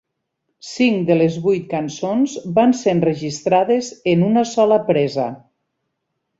Cinc 0.69 1.03
de 1.09 1.17
les 1.19 1.37
vuit 1.43 1.67
cançons 1.73 2.33
van 2.57 2.75
ser 2.81 2.91
enregistrades 2.99 3.93
en 4.17 4.27
una 4.33 4.47
sola 4.57 4.83
presa. 4.93 5.31